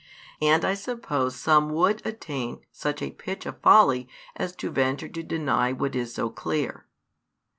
And 0.41 0.65
I 0.65 0.73
suppose 0.73 1.35
some 1.35 1.69
would 1.73 2.03
attain 2.07 2.65
such 2.71 3.03
a 3.03 3.11
pitch 3.11 3.45
of 3.45 3.61
folly 3.61 4.09
as 4.35 4.55
to 4.55 4.71
venture 4.71 5.09
to 5.09 5.21
deny 5.21 5.73
what 5.73 5.93
is 5.95 6.15
so 6.15 6.27
clear. 6.31 6.87